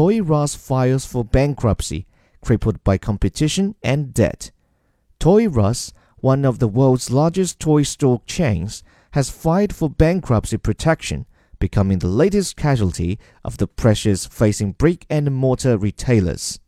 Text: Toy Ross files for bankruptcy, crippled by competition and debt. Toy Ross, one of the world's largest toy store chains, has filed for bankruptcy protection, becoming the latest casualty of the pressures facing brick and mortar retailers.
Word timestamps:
Toy 0.00 0.22
Ross 0.22 0.54
files 0.54 1.04
for 1.04 1.26
bankruptcy, 1.26 2.06
crippled 2.40 2.82
by 2.82 2.96
competition 2.96 3.74
and 3.82 4.14
debt. 4.14 4.50
Toy 5.18 5.46
Ross, 5.46 5.92
one 6.20 6.46
of 6.46 6.58
the 6.58 6.68
world's 6.68 7.10
largest 7.10 7.60
toy 7.60 7.82
store 7.82 8.22
chains, 8.24 8.82
has 9.10 9.28
filed 9.28 9.74
for 9.74 9.90
bankruptcy 9.90 10.56
protection, 10.56 11.26
becoming 11.58 11.98
the 11.98 12.08
latest 12.08 12.56
casualty 12.56 13.18
of 13.44 13.58
the 13.58 13.66
pressures 13.66 14.24
facing 14.24 14.72
brick 14.72 15.04
and 15.10 15.34
mortar 15.34 15.76
retailers. 15.76 16.60